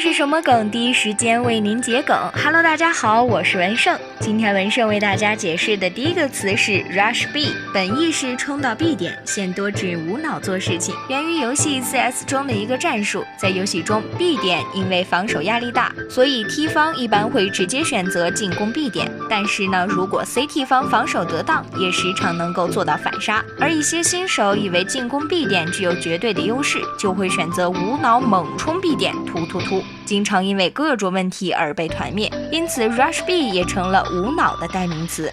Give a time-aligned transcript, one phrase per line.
[0.00, 0.70] 是什么梗？
[0.70, 2.16] 第一时间为您解梗。
[2.42, 3.98] Hello，大家好，我是文胜。
[4.18, 13.22] 今天文胜为大家解释的第一个词是 rush B，本意是冲到 B 点，现多指无脑做事情，源于游戏 CS 中的一个战术。
[13.38, 19.06] 在游戏中，B 点因为防守压力大，所以 T 方一般会直接选择进攻 B 点。
[19.28, 23.44] 但是呢，如果 CT 方防守得当，也时常能够做到反杀。
[23.60, 32.30] 而一些新手以为进攻 B 点具有绝对的优势，就会选择无脑猛冲 B 点，突突突，经常因为各种问题而被团灭。
[32.52, 34.00] 因此，rush B 也成了。
[34.10, 35.30] 无脑的代名词。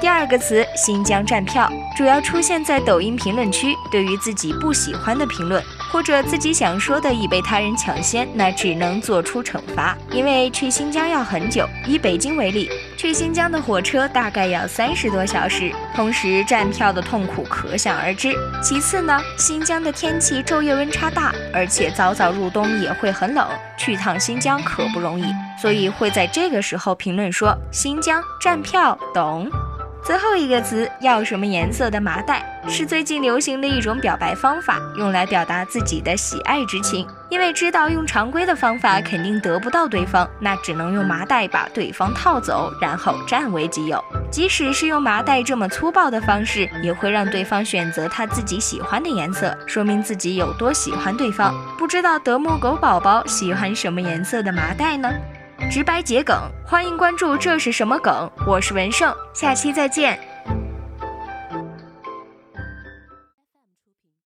[0.00, 3.74] 第二个词“新疆站票”主要出现在抖音评论区。
[3.90, 9.96] 对于自己不喜欢的评论，或者自己想说的已被他人抢先，那只能做出惩罚。
[10.10, 18.32] 因为去新疆要很久，以北京为例，去新疆的火车大概要三十多小时，同时站票的痛苦可想而知。
[18.62, 25.24] 其次呢，新疆的天气昼夜温差大，而且早早入冬也会很冷，去趟新疆可不容易。
[25.60, 29.50] 所以会在这个时候评论说：“新疆站票，懂。”
[30.04, 37.06] 最后一个词要什么颜色的麻袋是最近流行的一种表白方法，用来表达自己的喜爱之情。
[37.28, 44.02] 因为知道用常规的方法肯定得不到对方，那只能用麻袋把对方套走，然后占为己有。
[44.30, 51.54] 即使是用麻袋这么粗暴的方式，也会让对方选择他自己喜欢的颜色，说明自己有多喜欢对方。
[51.76, 55.12] 不知道德牧狗宝宝喜欢什么颜色的麻袋呢？
[55.70, 57.36] 直白桔梗，欢迎关注。
[57.36, 58.30] 这是什么梗？
[58.46, 60.18] 我是文胜，下期再见。